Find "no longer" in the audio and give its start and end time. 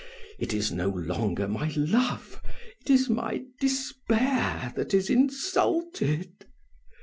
0.71-1.47